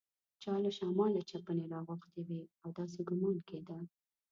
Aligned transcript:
چا 0.43 0.53
له 0.63 0.71
شماله 0.77 1.21
چپنې 1.29 1.65
راغوښتي 1.73 2.21
وې 2.27 2.41
او 2.63 2.69
داسې 2.77 2.99
ګومان 3.09 3.37
کېده. 3.47 3.77